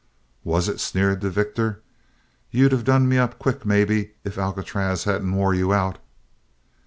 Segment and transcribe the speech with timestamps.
[0.43, 1.79] "Was it?" sneered the victor.
[2.49, 5.99] "You'd of done me up quick, maybe, if Alcatraz hadn't wore you out?"